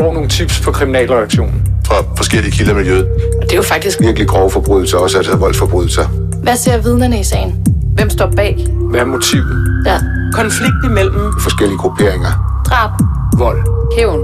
får 0.00 0.12
nogle 0.12 0.28
tips 0.28 0.60
på 0.60 0.72
kriminalreaktionen. 0.72 1.62
Fra 1.86 1.94
forskellige 2.16 2.52
kilder 2.52 2.72
i 2.72 2.76
miljøet. 2.76 3.06
Og 3.40 3.42
det 3.42 3.52
er 3.52 3.56
jo 3.56 3.62
faktisk 3.62 4.00
Virkelig 4.00 4.28
grove 4.28 4.50
forbrydelser, 4.50 4.98
også 4.98 5.16
altså 5.18 5.36
voldsforbrydelser. 5.36 6.06
Hvad 6.42 6.56
ser 6.56 6.78
vidnerne 6.78 7.20
i 7.20 7.24
sagen? 7.24 7.66
Hvem 7.94 8.10
står 8.10 8.32
bag? 8.36 8.66
Hvad 8.90 9.00
er 9.00 9.04
motivet? 9.04 9.82
Ja. 9.86 9.98
Konflikt 10.32 10.84
imellem 10.84 11.32
Forskellige 11.40 11.78
grupperinger. 11.78 12.62
Drab. 12.66 12.90
Vold. 13.38 13.58
Hævn. 13.96 14.20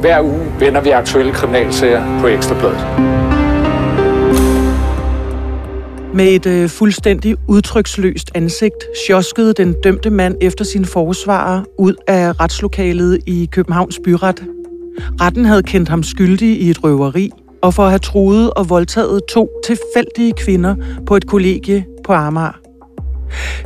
Hver 0.00 0.20
uge 0.20 0.46
vender 0.58 0.80
vi 0.80 0.90
aktuelle 0.90 1.32
kriminalsager 1.32 2.20
på 2.20 2.26
Ekstrabladet. 2.26 3.31
Med 6.14 6.28
et 6.28 6.46
øh, 6.46 6.68
fuldstændig 6.68 7.36
udtryksløst 7.48 8.30
ansigt 8.34 8.84
sjoskede 9.06 9.52
den 9.52 9.74
dømte 9.84 10.10
mand 10.10 10.36
efter 10.40 10.64
sin 10.64 10.84
forsvarer 10.84 11.62
ud 11.78 11.94
af 12.08 12.40
retslokalet 12.40 13.18
i 13.26 13.48
Københavns 13.52 14.00
Byret. 14.04 14.44
Retten 15.20 15.44
havde 15.44 15.62
kendt 15.62 15.88
ham 15.88 16.02
skyldig 16.02 16.60
i 16.60 16.70
et 16.70 16.84
røveri 16.84 17.30
og 17.62 17.74
for 17.74 17.82
at 17.82 17.90
have 17.90 17.98
truet 17.98 18.50
og 18.50 18.70
voldtaget 18.70 19.20
to 19.28 19.48
tilfældige 19.64 20.32
kvinder 20.32 20.74
på 21.06 21.16
et 21.16 21.26
kollegie 21.26 21.84
på 22.04 22.12
Amager. 22.12 22.58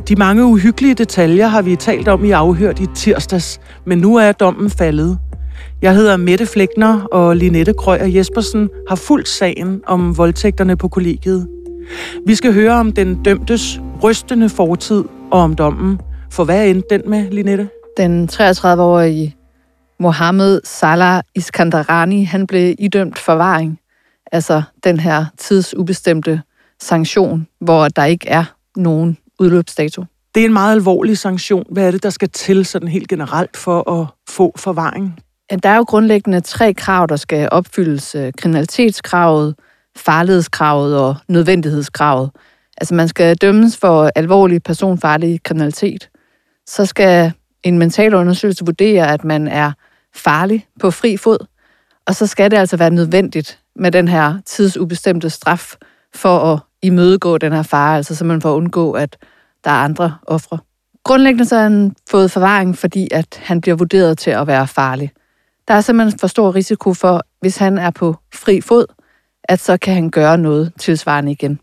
De 0.07 0.15
mange 0.15 0.45
uhyggelige 0.45 0.93
detaljer 0.93 1.47
har 1.47 1.61
vi 1.61 1.75
talt 1.75 2.07
om 2.07 2.25
i 2.25 2.31
afhørt 2.31 2.79
i 2.79 2.85
tirsdags, 2.95 3.59
men 3.85 3.97
nu 3.97 4.15
er 4.15 4.31
dommen 4.31 4.69
faldet. 4.69 5.17
Jeg 5.81 5.95
hedder 5.95 6.17
Mette 6.17 6.45
Flækner, 6.45 7.01
og 7.03 7.35
Linette 7.35 7.73
Krøyer 7.73 8.05
Jespersen 8.05 8.69
har 8.89 8.95
fulgt 8.95 9.27
sagen 9.27 9.81
om 9.87 10.17
voldtægterne 10.17 10.75
på 10.75 10.87
kollegiet. 10.87 11.47
Vi 12.25 12.35
skal 12.35 12.53
høre 12.53 12.73
om 12.73 12.91
den 12.91 13.23
dømtes 13.23 13.79
rystende 14.03 14.49
fortid 14.49 15.03
og 15.31 15.39
om 15.39 15.55
dommen. 15.55 15.99
For 16.31 16.43
hvad 16.43 16.67
endte 16.67 16.87
den 16.89 17.09
med, 17.09 17.31
Linette? 17.31 17.69
Den 17.97 18.29
33-årige 18.31 19.35
Mohammed 19.99 20.61
Salah 20.63 21.21
Iskandarani, 21.35 22.23
han 22.23 22.47
blev 22.47 22.75
idømt 22.79 23.19
forvaring. 23.19 23.79
Altså 24.31 24.61
den 24.83 24.99
her 24.99 25.25
tidsubestemte 25.37 26.41
sanktion, 26.81 27.47
hvor 27.59 27.87
der 27.87 28.05
ikke 28.05 28.27
er 28.27 28.43
nogen 28.75 29.17
udløbsdato. 29.39 30.05
Det 30.35 30.41
er 30.41 30.45
en 30.45 30.53
meget 30.53 30.71
alvorlig 30.71 31.17
sanktion. 31.17 31.63
Hvad 31.71 31.87
er 31.87 31.91
det, 31.91 32.03
der 32.03 32.09
skal 32.09 32.29
til 32.29 32.65
sådan 32.65 32.87
helt 32.87 33.07
generelt 33.07 33.57
for 33.57 34.01
at 34.01 34.07
få 34.29 34.53
forvaring? 34.55 35.19
Der 35.63 35.69
er 35.69 35.77
jo 35.77 35.83
grundlæggende 35.83 36.41
tre 36.41 36.73
krav, 36.73 37.07
der 37.09 37.15
skal 37.15 37.49
opfyldes. 37.51 38.15
Øh, 38.15 38.33
Kriminalitetskravet, 38.37 39.55
farlighedskravet 39.97 40.97
og 40.99 41.15
nødvendighedskravet. 41.27 42.31
Altså 42.77 42.93
man 42.93 43.07
skal 43.07 43.35
dømmes 43.35 43.77
for 43.77 44.11
alvorlig 44.15 44.63
personfarlig 44.63 45.43
kriminalitet. 45.43 46.09
Så 46.67 46.85
skal 46.85 47.31
en 47.63 47.77
mental 47.77 48.13
undersøgelse 48.13 48.65
vurdere, 48.65 49.13
at 49.13 49.23
man 49.23 49.47
er 49.47 49.71
farlig 50.15 50.67
på 50.79 50.91
fri 50.91 51.17
fod. 51.17 51.45
Og 52.07 52.15
så 52.15 52.27
skal 52.27 52.51
det 52.51 52.57
altså 52.57 52.77
være 52.77 52.89
nødvendigt 52.89 53.59
med 53.75 53.91
den 53.91 54.07
her 54.07 54.37
tidsubestemte 54.45 55.29
straf 55.29 55.75
for 56.15 56.53
at 56.53 56.59
imødegå 56.81 57.37
den 57.37 57.53
her 57.53 57.63
fare, 57.63 57.97
altså 57.97 58.15
så 58.15 58.25
man 58.25 58.41
får 58.41 58.55
undgå, 58.55 58.91
at 58.91 59.17
der 59.63 59.71
er 59.71 59.75
andre 59.75 60.17
ofre. 60.27 60.57
Grundlæggende 61.03 61.45
så 61.45 61.55
har 61.55 61.63
han 61.63 61.95
fået 62.09 62.31
forvaring, 62.31 62.77
fordi 62.77 63.07
at 63.11 63.41
han 63.43 63.61
bliver 63.61 63.75
vurderet 63.75 64.17
til 64.17 64.31
at 64.31 64.47
være 64.47 64.67
farlig. 64.67 65.11
Der 65.67 65.73
er 65.73 65.81
simpelthen 65.81 66.19
for 66.19 66.27
stor 66.27 66.55
risiko 66.55 66.93
for, 66.93 67.21
hvis 67.39 67.57
han 67.57 67.77
er 67.77 67.89
på 67.89 68.15
fri 68.33 68.61
fod, 68.61 68.85
at 69.47 69.59
så 69.59 69.77
kan 69.77 69.93
han 69.93 70.09
gøre 70.09 70.37
noget 70.37 70.73
tilsvarende 70.79 71.31
igen. 71.31 71.59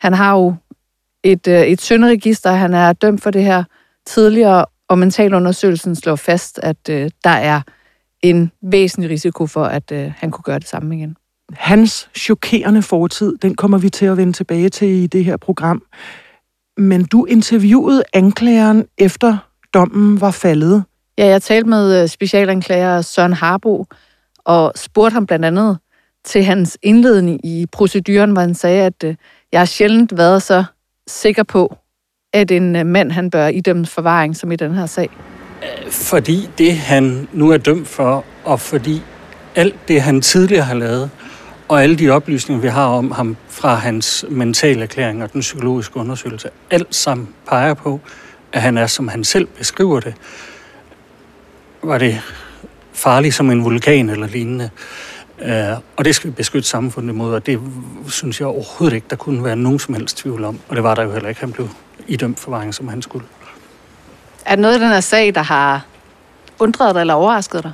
Han 0.00 0.12
har 0.12 0.36
jo 0.36 0.54
et, 1.24 1.48
øh, 1.48 1.62
et 1.62 1.80
synderegister, 1.80 2.52
han 2.52 2.74
er 2.74 2.92
dømt 2.92 3.22
for 3.22 3.30
det 3.30 3.44
her 3.44 3.64
tidligere, 4.06 4.64
og 4.88 4.98
mentalundersøgelsen 4.98 5.96
slår 5.96 6.16
fast, 6.16 6.60
at 6.62 6.88
øh, 6.90 7.10
der 7.24 7.30
er 7.30 7.60
en 8.22 8.52
væsentlig 8.62 9.10
risiko 9.10 9.46
for, 9.46 9.64
at 9.64 9.92
øh, 9.92 10.12
han 10.16 10.30
kunne 10.30 10.42
gøre 10.42 10.58
det 10.58 10.68
samme 10.68 10.96
igen. 10.96 11.16
Hans 11.52 12.08
chokerende 12.16 12.82
fortid, 12.82 13.36
den 13.42 13.54
kommer 13.54 13.78
vi 13.78 13.90
til 13.90 14.06
at 14.06 14.16
vende 14.16 14.32
tilbage 14.32 14.68
til 14.68 14.88
i 14.88 15.06
det 15.06 15.24
her 15.24 15.36
program. 15.36 15.82
Men 16.76 17.04
du 17.04 17.24
interviewede 17.24 18.02
anklageren 18.12 18.86
efter 18.98 19.38
dommen 19.74 20.20
var 20.20 20.30
faldet. 20.30 20.84
Ja, 21.18 21.26
jeg 21.26 21.42
talte 21.42 21.68
med 21.68 22.02
øh, 22.02 22.08
specialanklager 22.08 23.00
Søren 23.00 23.32
Harbo, 23.32 23.86
og 24.44 24.72
spurgte 24.76 25.14
ham 25.14 25.26
blandt 25.26 25.44
andet 25.44 25.78
til 26.26 26.44
hans 26.44 26.78
indledning 26.82 27.46
i 27.46 27.66
proceduren, 27.72 28.30
hvor 28.30 28.40
han 28.40 28.54
sagde, 28.54 28.82
at 28.82 29.04
øh, 29.04 29.14
jeg 29.52 29.60
har 29.60 29.66
sjældent 29.66 30.16
været 30.16 30.42
så 30.42 30.64
sikker 31.06 31.42
på, 31.42 31.76
at 32.32 32.50
en 32.50 32.76
øh, 32.76 32.86
mand 32.86 33.12
han 33.12 33.30
bør 33.30 33.46
idømme 33.46 33.86
forvaring 33.86 34.36
som 34.36 34.52
i 34.52 34.56
den 34.56 34.74
her 34.74 34.86
sag. 34.86 35.10
Fordi 35.90 36.48
det, 36.58 36.76
han 36.76 37.28
nu 37.32 37.50
er 37.50 37.56
dømt 37.56 37.88
for, 37.88 38.24
og 38.44 38.60
fordi 38.60 39.02
alt 39.54 39.88
det, 39.88 40.02
han 40.02 40.20
tidligere 40.20 40.64
har 40.64 40.74
lavet, 40.74 41.10
og 41.68 41.82
alle 41.82 41.96
de 41.96 42.10
oplysninger, 42.10 42.62
vi 42.62 42.68
har 42.68 42.86
om 42.86 43.10
ham 43.10 43.36
fra 43.48 43.74
hans 43.74 44.24
mentale 44.28 44.82
erklæring 44.82 45.22
og 45.22 45.32
den 45.32 45.40
psykologiske 45.40 45.96
undersøgelse, 45.96 46.48
alt 46.70 46.94
sammen 46.94 47.28
peger 47.48 47.74
på, 47.74 48.00
at 48.52 48.62
han 48.62 48.78
er, 48.78 48.86
som 48.86 49.08
han 49.08 49.24
selv 49.24 49.46
beskriver 49.46 50.00
det, 50.00 50.14
var 51.82 51.98
det 51.98 52.20
farlig 52.92 53.34
som 53.34 53.50
en 53.50 53.64
vulkan 53.64 54.10
eller 54.10 54.26
lignende. 54.26 54.70
Uh, 55.42 55.78
og 55.96 56.04
det 56.04 56.14
skal 56.14 56.30
vi 56.30 56.34
beskytte 56.34 56.68
samfundet 56.68 57.12
imod, 57.12 57.34
og 57.34 57.46
det 57.46 57.60
synes 58.08 58.40
jeg 58.40 58.48
overhovedet 58.48 58.94
ikke, 58.94 59.06
der 59.10 59.16
kunne 59.16 59.44
være 59.44 59.56
nogen 59.56 59.78
som 59.78 59.94
helst 59.94 60.16
tvivl 60.16 60.44
om. 60.44 60.58
Og 60.68 60.76
det 60.76 60.84
var 60.84 60.94
der 60.94 61.02
jo 61.02 61.12
heller 61.12 61.28
ikke. 61.28 61.40
Han 61.40 61.52
blev 61.52 61.68
idømt 62.08 62.40
forvaring, 62.40 62.74
som 62.74 62.88
han 62.88 63.02
skulle. 63.02 63.26
Er 64.44 64.54
der 64.54 64.62
noget 64.62 64.76
i 64.76 64.80
den 64.80 64.88
her 64.88 65.00
sag, 65.00 65.34
der 65.34 65.42
har 65.42 65.86
undret 66.58 66.94
dig 66.94 67.00
eller 67.00 67.14
overrasket 67.14 67.62
dig? 67.62 67.72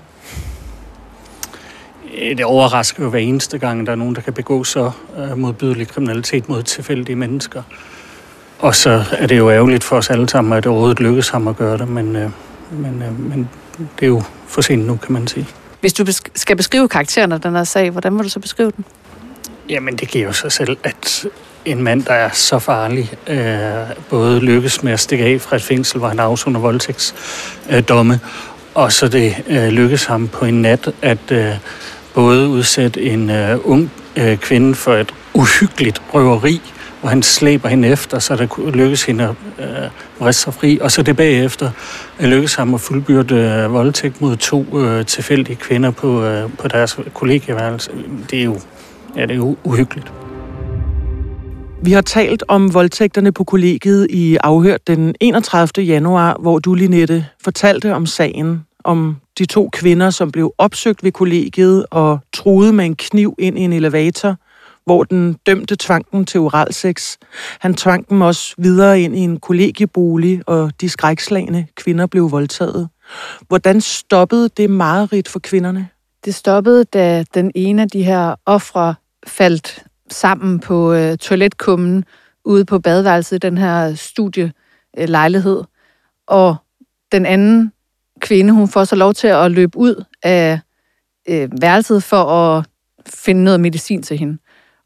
Øh, 2.19 2.37
Det 2.37 2.45
overrasker 2.45 3.03
jo 3.03 3.11
hver 3.11 3.19
eneste 3.19 3.59
gang, 3.59 3.87
der 3.87 3.93
er 3.93 3.97
nogen, 3.97 4.15
der 4.15 4.21
kan 4.21 4.33
begå 4.33 4.65
så 4.65 4.91
uh, 5.19 5.39
modbydelig 5.39 5.89
kriminalitet 5.89 6.49
mod 6.49 6.63
tilfældige 6.63 7.17
mennesker. 7.17 7.63
Og 8.59 8.75
så 8.75 9.05
er 9.13 9.27
det 9.27 9.39
jo 9.39 9.51
ærgerligt 9.51 9.85
for 9.85 9.97
os 9.97 10.11
alle 10.11 10.29
sammen, 10.29 10.53
at 10.53 10.65
det 10.65 10.71
overhovedet 10.71 11.01
lykkes 11.01 11.29
ham 11.29 11.49
at 11.49 11.57
gøre 11.57 11.79
det, 11.79 11.89
men, 11.89 12.17
uh, 12.17 12.31
men, 12.81 13.05
men 13.19 13.49
det 14.01 14.07
er 14.07 14.11
jo 14.11 14.23
for 14.47 14.61
sent 14.61 14.87
nu, 14.87 14.97
kan 14.97 15.13
man 15.13 15.27
sige. 15.27 15.47
Hvis 15.83 15.93
du 15.93 16.05
skal 16.35 16.57
beskrive 16.57 16.89
karakteren 16.89 17.33
af 17.33 17.41
den 17.41 17.57
her 17.57 17.65
sag, 17.65 17.91
hvordan 17.91 18.17
vil 18.17 18.25
du 18.25 18.29
så 18.29 18.41
beskrive 18.41 18.73
den? 18.77 18.85
Jamen, 19.69 19.97
det 19.97 20.09
giver 20.09 20.27
jo 20.27 20.33
sig 20.33 20.53
selv, 20.53 20.77
at 20.85 21.27
en 21.65 21.83
mand, 21.83 22.03
der 22.03 22.13
er 22.13 22.31
så 22.33 22.59
farlig, 22.59 23.13
øh, 23.27 23.97
både 24.11 24.41
lykkes 24.41 24.83
med 24.83 24.93
at 24.93 25.01
stikke 25.01 25.25
af 25.25 25.41
fra 25.41 25.57
et 25.57 25.63
fængsel, 25.63 25.99
hvor 25.99 26.09
han 26.09 26.19
afsoner 26.19 26.61
voldtægtsdomme, 26.61 28.21
og 28.75 28.93
så 28.93 29.09
det 29.09 29.35
øh, 29.47 29.69
lykkes 29.69 30.05
ham 30.05 30.29
på 30.29 30.45
en 30.45 30.63
nat 30.63 30.93
at 31.03 31.31
øh, 31.31 31.55
både 32.15 32.49
udsætte 32.49 33.03
en 33.03 33.31
øh, 33.31 33.59
ung 33.65 33.91
øh, 34.17 34.37
kvinde 34.37 34.75
for 34.75 34.95
et 34.95 35.15
uhyggeligt 35.35 36.03
røveri, 36.15 36.61
hvor 37.03 37.09
han 37.09 37.23
slæber 37.23 37.69
hende 37.69 37.89
efter, 37.89 38.19
så 38.19 38.37
der 38.37 38.71
lykkes 38.71 39.05
hende 39.05 39.25
at 39.59 39.65
øh, 39.65 39.91
vriste 40.21 40.43
sig 40.43 40.55
fri, 40.55 40.79
og 40.81 40.91
så 40.91 41.03
det 41.03 41.17
bagefter 41.17 41.71
lykkes 42.21 42.55
ham 42.55 42.75
at 42.75 42.81
fuldbyrde 42.81 43.35
øh, 43.35 43.73
voldtægt 43.73 44.21
mod 44.21 44.37
to 44.37 44.81
øh, 44.81 45.07
tilfældige 45.07 45.57
kvinder 45.57 45.91
på, 45.91 46.25
øh, 46.25 46.51
på 46.59 46.69
deres 46.69 46.99
kollegieværelse. 47.15 47.91
Det 48.31 48.39
er 48.39 48.45
jo, 48.45 48.61
ja, 49.17 49.23
det 49.23 49.31
er 49.31 49.37
jo 49.37 49.57
uhyggeligt. 49.65 50.13
Vi 51.85 51.93
har 51.93 52.01
talt 52.01 52.45
om 52.49 52.75
voldtægterne 52.75 53.33
på 53.33 53.45
kollegiet 53.45 54.07
i 54.11 54.37
afhørt 54.41 54.87
den 54.87 55.15
31. 55.21 55.85
januar, 55.85 56.37
hvor 56.41 56.59
du, 56.59 56.75
Linette, 56.75 57.27
fortalte 57.45 57.95
om 57.95 58.07
sagen 58.07 58.65
om 58.85 59.17
de 59.39 59.45
to 59.45 59.69
kvinder, 59.73 60.11
som 60.11 60.33
blev 60.33 60.55
opsøgt 60.59 61.05
ved 61.05 61.13
kollegiet 61.13 61.87
og 61.91 62.19
troede 62.33 62.73
med 62.73 62.85
en 62.85 62.97
kniv 62.97 63.35
ind 63.39 63.59
i 63.59 63.63
en 63.63 63.73
elevator, 63.73 64.37
hvor 64.85 65.05
den 65.05 65.33
dømte 65.47 65.77
tvang 65.81 66.07
dem 66.13 66.25
til 66.25 66.41
oralsex. 66.41 67.17
Han 67.61 67.75
tvang 67.75 68.09
dem 68.11 68.21
også 68.21 68.55
videre 68.59 69.01
ind 69.01 69.17
i 69.17 69.21
en 69.21 69.41
kollegiebolig, 69.41 70.43
og 70.47 70.73
de 70.81 70.89
skrækslagende 70.89 71.67
kvinder 71.75 72.07
blev 72.07 72.31
voldtaget. 72.31 72.89
Hvordan 73.49 73.81
stoppede 73.81 74.49
det 74.49 74.71
mareridt 74.71 75.29
for 75.29 75.39
kvinderne? 75.39 75.89
Det 76.25 76.35
stoppede, 76.35 76.85
da 76.85 77.25
den 77.35 77.53
ene 77.55 77.83
af 77.83 77.89
de 77.89 78.03
her 78.03 78.35
ofre 78.47 78.95
faldt 79.27 79.85
sammen 80.11 80.61
på 80.61 80.93
øh, 80.93 81.19
toiletkummen 81.19 82.05
ude 82.45 82.65
på 82.65 82.79
badeværelset 82.79 83.37
i 83.37 83.39
den 83.39 83.59
her 83.59 83.95
studielejlighed. 83.95 85.59
Øh, 85.59 85.65
og 86.27 86.57
den 87.13 87.27
anden 87.27 87.73
kvinde, 88.21 88.53
hun 88.53 88.69
får 88.69 88.85
så 88.85 88.97
lov 88.97 89.15
til 89.15 89.27
at 89.27 89.51
løbe 89.51 89.79
ud 89.79 90.05
af 90.23 90.61
øh, 91.29 91.49
værelset 91.61 92.03
for 92.03 92.25
at 92.25 92.65
finde 93.07 93.45
noget 93.45 93.61
medicin 93.61 94.03
til 94.03 94.19
hende. 94.19 94.39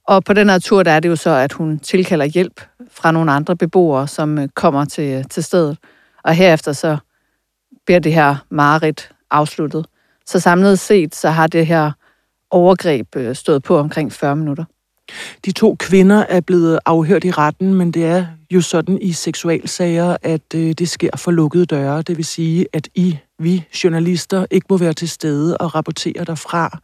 Og 0.06 0.24
på 0.24 0.32
den 0.32 0.48
her 0.48 0.58
tur, 0.58 0.82
der 0.82 0.90
er 0.90 1.00
det 1.00 1.08
jo 1.08 1.16
så, 1.16 1.30
at 1.30 1.52
hun 1.52 1.78
tilkalder 1.78 2.24
hjælp 2.24 2.60
fra 2.90 3.12
nogle 3.12 3.32
andre 3.32 3.56
beboere, 3.56 4.08
som 4.08 4.38
øh, 4.38 4.48
kommer 4.48 4.84
til, 4.84 5.24
til 5.28 5.42
stedet. 5.42 5.78
Og 6.24 6.34
herefter 6.34 6.72
så 6.72 6.96
bliver 7.86 7.98
det 7.98 8.14
her 8.14 8.36
mareridt 8.50 9.10
afsluttet. 9.30 9.86
Så 10.26 10.40
samlet 10.40 10.78
set, 10.78 11.14
så 11.14 11.30
har 11.30 11.46
det 11.46 11.66
her 11.66 11.92
overgreb 12.50 13.16
øh, 13.16 13.36
stået 13.36 13.62
på 13.62 13.78
omkring 13.78 14.12
40 14.12 14.36
minutter. 14.36 14.64
De 15.44 15.52
to 15.52 15.76
kvinder 15.78 16.24
er 16.28 16.40
blevet 16.40 16.78
afhørt 16.86 17.24
i 17.24 17.30
retten, 17.30 17.74
men 17.74 17.90
det 17.90 18.04
er 18.04 18.26
jo 18.50 18.60
sådan 18.60 18.98
i 19.02 19.12
seksualsager, 19.12 20.16
at 20.22 20.54
øh, 20.54 20.72
det 20.72 20.88
sker 20.88 21.16
for 21.16 21.30
lukkede 21.30 21.66
døre. 21.66 22.02
Det 22.02 22.16
vil 22.16 22.24
sige, 22.24 22.66
at 22.72 22.88
I 22.94 23.18
vi 23.38 23.64
journalister 23.84 24.46
ikke 24.50 24.66
må 24.70 24.76
være 24.76 24.92
til 24.92 25.08
stede 25.08 25.56
og 25.56 25.74
rapportere 25.74 26.24
derfra. 26.24 26.78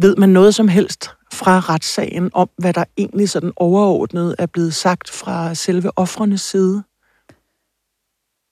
Ved 0.00 0.16
man 0.16 0.28
noget 0.28 0.54
som 0.54 0.68
helst 0.68 1.10
fra 1.34 1.60
retssagen 1.60 2.30
om, 2.32 2.50
hvad 2.58 2.72
der 2.72 2.84
egentlig 2.96 3.30
sådan 3.30 3.52
overordnet 3.56 4.34
er 4.38 4.46
blevet 4.46 4.74
sagt 4.74 5.10
fra 5.10 5.54
selve 5.54 5.98
offrenes 5.98 6.40
side? 6.40 6.82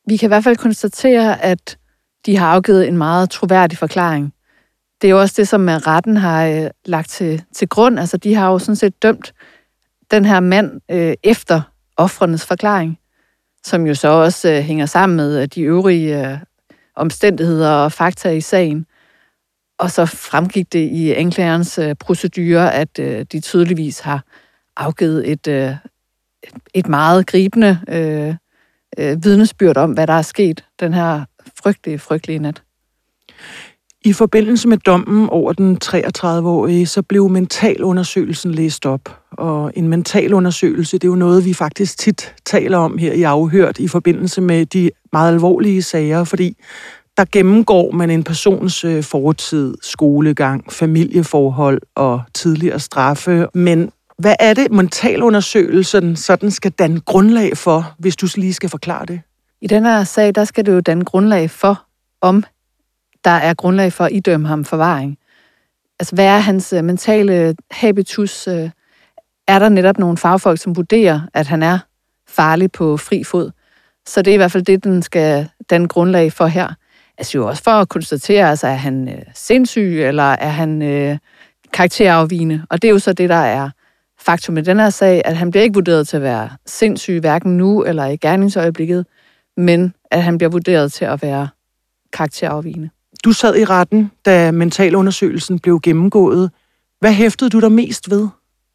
Vi 0.06 0.16
kan 0.16 0.26
i 0.26 0.28
hvert 0.28 0.44
fald 0.44 0.56
konstatere, 0.56 1.42
at 1.42 1.78
de 2.26 2.36
har 2.36 2.46
afgivet 2.46 2.88
en 2.88 2.98
meget 2.98 3.30
troværdig 3.30 3.78
forklaring. 3.78 4.34
Det 5.02 5.08
er 5.08 5.12
jo 5.12 5.20
også 5.20 5.34
det, 5.36 5.48
som 5.48 5.68
øh, 5.68 5.74
retten 5.74 6.16
har 6.16 6.46
øh, 6.46 6.70
lagt 6.84 7.08
til, 7.08 7.42
til 7.52 7.68
grund. 7.68 7.98
Altså, 7.98 8.16
de 8.16 8.34
har 8.34 8.50
jo 8.50 8.58
sådan 8.58 8.76
set 8.76 9.02
dømt 9.02 9.32
den 10.10 10.24
her 10.24 10.40
mand 10.40 10.80
øh, 10.90 11.14
efter 11.22 11.60
offrenes 11.96 12.46
forklaring, 12.46 12.98
som 13.64 13.86
jo 13.86 13.94
så 13.94 14.08
også 14.08 14.50
øh, 14.50 14.58
hænger 14.58 14.86
sammen 14.86 15.16
med 15.16 15.42
øh, 15.42 15.48
de 15.54 15.62
øvrige 15.62 16.30
øh, 16.30 16.38
omstændigheder 16.96 17.70
og 17.70 17.92
fakta 17.92 18.30
i 18.30 18.40
sagen. 18.40 18.86
Og 19.82 19.90
så 19.90 20.06
fremgik 20.06 20.72
det 20.72 20.88
i 20.92 21.12
anklagerens 21.12 21.78
øh, 21.78 21.94
procedure, 22.00 22.74
at 22.74 22.98
øh, 22.98 23.26
de 23.32 23.40
tydeligvis 23.40 24.00
har 24.00 24.24
afgivet 24.76 25.30
et, 25.30 25.46
øh, 25.48 25.70
et 26.74 26.88
meget 26.88 27.26
gribende 27.26 27.80
øh, 27.88 28.34
øh, 28.98 29.24
vidnesbyrd 29.24 29.76
om, 29.76 29.92
hvad 29.92 30.06
der 30.06 30.12
er 30.12 30.22
sket 30.22 30.64
den 30.80 30.94
her 30.94 31.24
frygtelige, 31.62 31.98
frygtelige 31.98 32.38
nat. 32.38 32.62
I 34.04 34.12
forbindelse 34.12 34.68
med 34.68 34.78
dommen 34.78 35.28
over 35.28 35.52
den 35.52 35.78
33-årige, 35.84 36.86
så 36.86 37.02
blev 37.02 37.28
mentalundersøgelsen 37.28 38.52
læst 38.52 38.86
op. 38.86 39.20
Og 39.32 39.72
en 39.76 39.88
mentalundersøgelse, 39.88 40.98
det 40.98 41.04
er 41.04 41.08
jo 41.08 41.16
noget, 41.16 41.44
vi 41.44 41.54
faktisk 41.54 41.98
tit 41.98 42.34
taler 42.44 42.78
om 42.78 42.98
her 42.98 43.12
i 43.12 43.22
Afhørt 43.22 43.78
i 43.78 43.88
forbindelse 43.88 44.40
med 44.40 44.66
de 44.66 44.90
meget 45.12 45.32
alvorlige 45.32 45.82
sager, 45.82 46.24
fordi 46.24 46.56
der 47.16 47.24
gennemgår 47.32 47.90
man 47.92 48.10
en 48.10 48.24
persons 48.24 48.84
øh, 48.84 49.02
fortid, 49.02 49.74
skolegang, 49.82 50.72
familieforhold 50.72 51.80
og 51.94 52.22
tidligere 52.34 52.80
straffe. 52.80 53.46
Men 53.54 53.92
hvad 54.18 54.34
er 54.40 54.54
det, 54.54 54.72
mentalundersøgelsen 54.72 56.16
sådan 56.16 56.50
skal 56.50 56.70
danne 56.70 57.00
grundlag 57.00 57.56
for, 57.56 57.94
hvis 57.98 58.16
du 58.16 58.26
lige 58.36 58.54
skal 58.54 58.68
forklare 58.68 59.06
det? 59.06 59.20
I 59.60 59.66
den 59.66 59.84
her 59.84 60.04
sag, 60.04 60.34
der 60.34 60.44
skal 60.44 60.66
det 60.66 60.72
jo 60.72 60.80
danne 60.80 61.04
grundlag 61.04 61.50
for, 61.50 61.82
om 62.20 62.44
der 63.24 63.30
er 63.30 63.54
grundlag 63.54 63.92
for 63.92 64.04
at 64.04 64.12
idømme 64.12 64.48
ham 64.48 64.64
forvaring. 64.64 65.18
Altså, 66.00 66.14
hvad 66.14 66.26
er 66.26 66.38
hans 66.38 66.72
øh, 66.72 66.84
mentale 66.84 67.56
habitus? 67.70 68.48
Øh, 68.48 68.70
er 69.48 69.58
der 69.58 69.68
netop 69.68 69.98
nogle 69.98 70.16
fagfolk, 70.16 70.60
som 70.60 70.76
vurderer, 70.76 71.20
at 71.34 71.46
han 71.46 71.62
er 71.62 71.78
farlig 72.28 72.72
på 72.72 72.96
fri 72.96 73.24
fod? 73.24 73.50
Så 74.06 74.22
det 74.22 74.30
er 74.30 74.34
i 74.34 74.36
hvert 74.36 74.52
fald 74.52 74.64
det, 74.64 74.84
den 74.84 75.02
skal 75.02 75.48
danne 75.70 75.88
grundlag 75.88 76.32
for 76.32 76.46
her. 76.46 76.74
Altså 77.18 77.38
jo 77.38 77.48
også 77.48 77.62
for 77.62 77.70
at 77.70 77.88
konstatere, 77.88 78.50
altså, 78.50 78.66
er 78.66 78.74
han 78.74 79.08
øh, 79.08 79.22
sindssyg, 79.34 80.02
eller 80.02 80.22
er 80.22 80.48
han 80.48 80.82
øh, 80.82 81.18
karakterafvigende? 81.72 82.66
Og 82.70 82.82
det 82.82 82.88
er 82.88 82.92
jo 82.92 82.98
så 82.98 83.12
det, 83.12 83.28
der 83.28 83.34
er 83.34 83.70
faktum 84.20 84.56
i 84.56 84.60
den 84.60 84.80
her 84.80 84.90
sag, 84.90 85.22
at 85.24 85.36
han 85.36 85.50
bliver 85.50 85.62
ikke 85.62 85.74
vurderet 85.74 86.08
til 86.08 86.16
at 86.16 86.22
være 86.22 86.50
sindssyg, 86.66 87.20
hverken 87.20 87.56
nu 87.56 87.84
eller 87.84 88.06
i 88.06 88.16
gerningsøjeblikket, 88.16 89.06
men 89.56 89.94
at 90.10 90.22
han 90.22 90.38
bliver 90.38 90.50
vurderet 90.50 90.92
til 90.92 91.04
at 91.04 91.22
være 91.22 91.48
karakterafvigende. 92.12 92.90
Du 93.24 93.32
sad 93.32 93.56
i 93.56 93.64
retten, 93.64 94.10
da 94.24 94.50
mentalundersøgelsen 94.50 95.58
blev 95.58 95.80
gennemgået. 95.80 96.50
Hvad 97.00 97.12
hæftede 97.12 97.50
du 97.50 97.60
dig 97.60 97.72
mest 97.72 98.10
ved? 98.10 98.28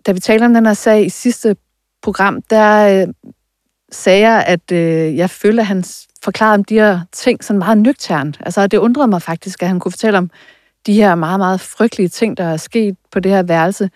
Da 0.05 0.11
vi 0.11 0.19
talte 0.19 0.43
om 0.43 0.53
den 0.53 0.65
her 0.65 0.73
sag 0.73 1.05
i 1.05 1.09
sidste 1.09 1.55
program, 2.01 2.41
der 2.41 3.01
øh, 3.01 3.13
sagde 3.91 4.27
jeg, 4.29 4.43
at 4.47 4.71
øh, 4.71 5.17
jeg 5.17 5.29
følte, 5.29 5.61
at 5.61 5.67
han 5.67 5.83
forklarede 6.27 6.53
om 6.53 6.63
de 6.63 6.75
her 6.75 6.99
ting 7.11 7.43
sådan 7.43 7.59
meget 7.59 7.77
nøgternt. 7.77 8.37
Altså, 8.45 8.67
det 8.67 8.77
undrede 8.77 9.07
mig 9.07 9.21
faktisk, 9.21 9.63
at 9.63 9.67
han 9.67 9.79
kunne 9.79 9.91
fortælle 9.91 10.17
om 10.17 10.29
de 10.85 10.93
her 10.93 11.15
meget, 11.15 11.39
meget 11.39 11.61
frygtelige 11.61 12.09
ting, 12.09 12.37
der 12.37 12.43
er 12.43 12.57
sket 12.57 12.95
på 13.11 13.19
det 13.19 13.31
her 13.31 13.43
værelse, 13.43 13.89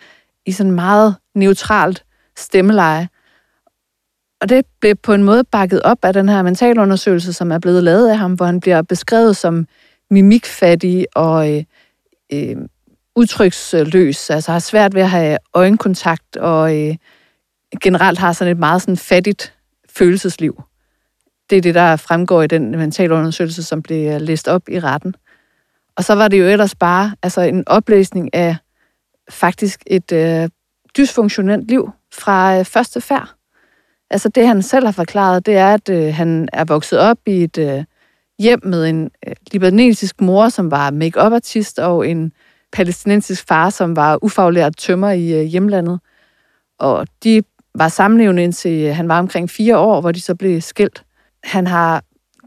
i 0.45 0.51
sådan 0.51 0.71
meget 0.71 1.15
neutralt 1.35 2.03
stemmeleje. 2.37 3.09
Og 4.41 4.49
det 4.49 4.65
blev 4.79 4.95
på 4.95 5.13
en 5.13 5.23
måde 5.23 5.43
bakket 5.43 5.81
op 5.81 6.05
af 6.05 6.13
den 6.13 6.29
her 6.29 6.41
mentalundersøgelse, 6.41 7.33
som 7.33 7.51
er 7.51 7.59
blevet 7.59 7.83
lavet 7.83 8.09
af 8.09 8.17
ham, 8.17 8.33
hvor 8.33 8.45
han 8.45 8.59
bliver 8.59 8.81
beskrevet 8.81 9.37
som 9.37 9.67
mimikfattig 10.09 11.05
og 11.15 11.53
øh, 11.53 11.63
øh, 12.33 12.55
udtryksløs, 13.15 14.29
altså 14.29 14.51
har 14.51 14.59
svært 14.59 14.95
ved 14.95 15.01
at 15.01 15.09
have 15.09 15.37
øjenkontakt 15.53 16.37
og 16.37 16.77
øh, 16.77 16.95
generelt 17.81 18.19
har 18.19 18.33
sådan 18.33 18.51
et 18.51 18.59
meget 18.59 18.81
sådan 18.81 18.97
fattigt 18.97 19.53
følelsesliv. 19.89 20.63
Det 21.51 21.57
er 21.57 21.61
det, 21.61 21.75
der 21.75 21.95
fremgår 21.95 22.41
i 22.41 22.47
den 22.47 22.71
mentalundersøgelse, 22.71 23.63
som 23.63 23.81
blev 23.81 24.11
øh, 24.13 24.21
læst 24.21 24.47
op 24.47 24.69
i 24.69 24.79
retten. 24.79 25.15
Og 25.95 26.03
så 26.03 26.15
var 26.15 26.27
det 26.27 26.39
jo 26.39 26.45
ellers 26.45 26.75
bare 26.75 27.15
altså 27.23 27.41
en 27.41 27.63
oplæsning 27.67 28.33
af 28.33 28.55
faktisk 29.29 29.83
et 29.87 30.11
øh, 30.11 30.49
dysfunktionelt 30.97 31.67
liv 31.67 31.89
fra 32.13 32.59
øh, 32.59 32.65
første 32.65 33.01
færd. 33.01 33.29
Altså 34.09 34.29
det, 34.29 34.47
han 34.47 34.61
selv 34.61 34.85
har 34.85 34.91
forklaret, 34.91 35.45
det 35.45 35.57
er, 35.57 35.73
at 35.73 35.89
øh, 35.89 36.13
han 36.13 36.49
er 36.53 36.65
vokset 36.65 36.99
op 36.99 37.17
i 37.25 37.43
et 37.43 37.57
øh, 37.57 37.83
hjem 38.39 38.59
med 38.63 38.89
en 38.89 39.11
øh, 39.27 39.35
libanesisk 39.51 40.21
mor, 40.21 40.49
som 40.49 40.71
var 40.71 40.91
make-up-artist, 40.91 41.79
og 41.79 42.07
en 42.07 42.31
palæstinensisk 42.73 43.47
far, 43.47 43.69
som 43.69 43.95
var 43.95 44.23
ufaglært 44.23 44.77
tømmer 44.77 45.11
i 45.11 45.39
øh, 45.39 45.45
hjemlandet. 45.45 45.99
Og 46.79 47.07
de 47.23 47.43
var 47.75 47.87
samlevende 47.87 48.43
indtil 48.43 48.85
øh, 48.85 48.95
han 48.95 49.07
var 49.07 49.19
omkring 49.19 49.49
fire 49.49 49.77
år, 49.77 50.01
hvor 50.01 50.11
de 50.11 50.21
så 50.21 50.35
blev 50.35 50.61
skilt. 50.61 51.03
Han 51.43 51.67
har 51.67 52.03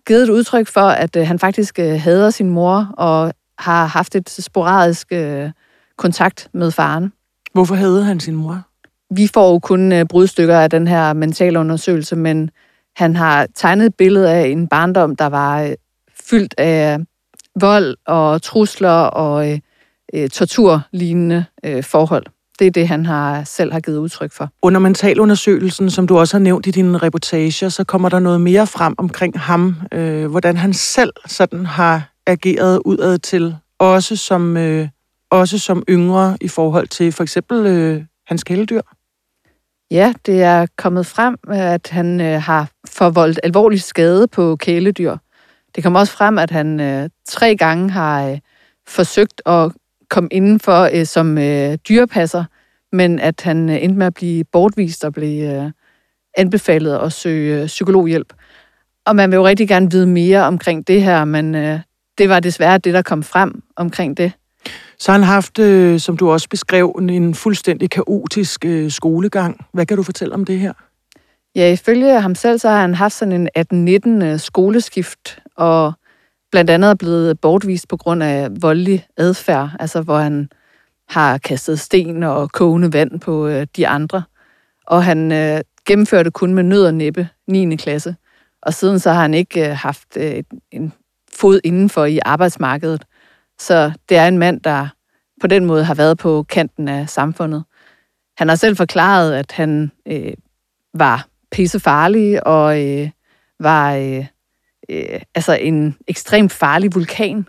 givet 0.07 0.23
et 0.23 0.31
udtryk 0.31 0.69
for, 0.69 0.81
at 0.81 1.17
øh, 1.17 1.27
han 1.27 1.39
faktisk 1.39 1.79
øh, 1.79 2.01
hader 2.01 2.31
sin 2.31 2.51
mor, 2.51 2.95
og 2.97 3.33
har 3.59 3.87
haft 3.87 4.15
et 4.15 4.31
sporadisk 4.31 5.07
øh, 5.13 5.51
kontakt 5.97 6.49
med 6.55 6.71
faren. 6.71 7.13
Hvorfor 7.53 7.75
havde 7.75 8.05
han 8.05 8.21
sin 8.21 8.35
mor? 8.35 8.63
Vi 9.11 9.31
får 9.35 9.53
jo 9.53 9.59
kun 9.59 9.93
øh, 9.93 10.07
brudstykker 10.07 10.59
af 10.59 10.71
den 10.71 10.89
her 10.89 11.13
mentale 11.13 11.59
undersøgelse, 11.59 12.17
men 12.17 12.51
han 12.97 13.17
har 13.17 13.47
tegnet 13.55 13.87
et 13.87 13.95
billede 13.95 14.33
af 14.33 14.47
en 14.47 14.69
barndom, 14.69 15.17
der 15.17 15.27
var 15.27 15.63
øh, 15.63 15.75
fyldt 16.31 16.55
af 16.59 16.99
vold 17.61 17.97
og 18.07 18.43
trusler 18.43 18.91
og 18.91 19.61
øh, 20.15 20.29
torturlignende 20.29 21.45
øh, 21.65 21.83
forhold. 21.83 22.27
Det 22.59 22.67
er 22.67 22.71
det, 22.71 22.89
han 22.89 23.07
har 23.07 23.45
selv 23.45 23.73
har 23.73 23.81
givet 23.81 23.99
udtryk 23.99 24.33
for. 24.33 24.49
Under 24.63 24.81
mentalundersøgelsen, 24.81 25.91
som 25.91 26.07
du 26.07 26.19
også 26.19 26.37
har 26.37 26.43
nævnt 26.43 26.67
i 26.67 26.71
dine 26.71 26.99
reportager, 26.99 27.69
så 27.69 27.85
kommer 27.85 28.09
der 28.09 28.19
noget 28.19 28.41
mere 28.41 28.67
frem 28.67 28.95
omkring 28.99 29.41
ham. 29.41 29.77
Øh, 29.93 30.27
hvordan 30.31 30.57
han 30.57 30.73
selv 30.73 31.13
sådan 31.27 31.67
har 31.67 32.13
ageret 32.27 32.83
udad 32.85 33.19
til, 33.19 33.57
også 33.79 34.17
som, 34.17 34.57
øh, 34.57 34.89
også 35.31 35.59
som 35.59 35.83
yngre 35.89 36.37
i 36.41 36.49
forhold 36.49 36.89
til 36.89 37.13
for 37.13 37.23
eksempel 37.23 37.67
øh, 37.67 38.03
hans 38.27 38.45
kæledyr. 38.45 38.81
Ja, 39.91 40.13
det 40.27 40.43
er 40.43 40.67
kommet 40.77 41.07
frem, 41.07 41.37
at 41.49 41.89
han 41.91 42.21
øh, 42.21 42.43
har 42.43 42.71
forvoldt 42.89 43.41
alvorlig 43.43 43.83
skade 43.83 44.29
på 44.29 44.57
kæledyr. 44.57 45.17
Det 45.75 45.83
kommer 45.83 46.01
også 46.01 46.13
frem, 46.13 46.39
at 46.39 46.51
han 46.51 46.81
øh, 46.81 47.11
tre 47.29 47.57
gange 47.57 47.91
har 47.91 48.29
øh, 48.29 48.39
forsøgt 48.89 49.43
at 49.47 49.73
komme 50.15 50.29
indenfor 50.33 50.89
øh, 50.93 51.07
som 51.07 51.39
øh, 51.39 51.75
dyrepasser, 51.89 52.45
men 52.93 53.19
at 53.19 53.41
han 53.41 53.71
øh, 53.71 53.85
endte 53.85 53.99
med 53.99 54.07
at 54.07 54.15
blive 54.15 54.45
bortvist 54.45 55.05
og 55.05 55.13
blive 55.13 55.65
øh, 55.65 55.71
anbefalet 56.37 56.99
at 56.99 57.13
søge 57.13 57.61
øh, 57.61 57.67
psykologhjælp. 57.67 58.33
Og 59.07 59.17
man 59.17 59.31
vil 59.31 59.37
jo 59.37 59.47
rigtig 59.47 59.69
gerne 59.69 59.91
vide 59.91 60.07
mere 60.07 60.45
omkring 60.45 60.87
det 60.89 61.03
her, 61.03 61.25
men 61.25 61.55
øh, 61.55 61.81
det 62.19 62.29
var 62.29 62.41
desværre 62.41 62.79
det, 62.79 62.95
der 62.95 63.03
kom 63.03 63.23
frem 63.23 63.63
omkring 63.77 64.17
det. 64.17 64.33
Så 64.99 65.13
har 65.13 65.19
han 65.19 65.27
haft, 65.27 65.59
øh, 65.59 66.01
som 66.01 66.17
du 66.17 66.31
også 66.31 66.49
beskrev, 66.49 66.97
en 67.01 67.35
fuldstændig 67.35 67.91
kaotisk 67.91 68.65
øh, 68.65 68.91
skolegang. 68.91 69.67
Hvad 69.73 69.87
kan 69.87 69.97
du 69.97 70.03
fortælle 70.03 70.35
om 70.35 70.45
det 70.45 70.59
her? 70.59 70.73
Ja, 71.55 71.73
ifølge 71.73 72.21
ham 72.21 72.35
selv, 72.35 72.59
så 72.59 72.69
har 72.69 72.81
han 72.81 72.95
haft 72.95 73.15
sådan 73.15 73.49
en 73.57 73.89
18-19 74.23 74.25
øh, 74.25 74.41
skoleskift, 74.41 75.39
og 75.57 75.93
blandt 76.55 76.71
andet 76.71 76.91
er 76.91 76.95
blevet 76.95 77.41
bortvist 77.41 77.89
på 77.89 77.97
grund 77.97 78.23
af 78.23 78.49
voldelig 78.63 79.07
adfærd, 79.17 79.71
altså 79.81 80.01
hvor 80.01 80.19
han 80.19 80.49
har 81.09 81.39
kastet 81.39 81.81
sten 81.81 82.23
og 82.23 82.53
kogende 82.53 82.93
vand 82.93 83.21
på 83.21 83.47
øh, 83.47 83.67
de 83.77 83.89
andre. 83.89 84.23
Og 84.87 85.05
han 85.05 85.33
øh, 85.33 85.61
gennemførte 85.87 86.31
kun 86.31 86.55
med 86.55 86.63
nød 86.63 86.87
og 86.87 86.95
næppe 86.95 87.29
9. 87.49 87.77
klasse. 87.77 88.17
Og 88.63 88.75
siden 88.75 88.99
så 88.99 89.13
har 89.13 89.21
han 89.21 89.35
ikke 89.35 89.71
øh, 89.71 89.77
haft 89.77 90.17
øh, 90.17 90.43
en 90.71 90.93
fod 91.35 91.61
indenfor 91.65 92.05
i 92.05 92.19
arbejdsmarkedet. 92.25 93.05
Så 93.59 93.93
det 94.09 94.17
er 94.17 94.29
en 94.29 94.39
mand, 94.39 94.61
der 94.61 94.89
på 95.41 95.47
den 95.47 95.65
måde 95.65 95.85
har 95.85 95.95
været 95.95 96.19
på 96.19 96.43
kanten 96.43 96.89
af 96.89 97.09
samfundet. 97.09 97.65
Han 98.39 98.49
har 98.49 98.57
selv 98.57 98.77
forklaret, 98.77 99.35
at 99.35 99.53
han 99.53 99.91
øh, 100.07 100.33
var 100.95 101.27
pissefarlig 101.53 102.47
og 102.47 102.85
øh, 102.85 103.11
var 103.61 103.95
øh, 103.95 104.27
øh, 104.89 105.21
altså 105.35 105.53
en 105.53 105.97
ekstremt 106.07 106.53
farlig 106.53 106.95
vulkan. 106.95 107.49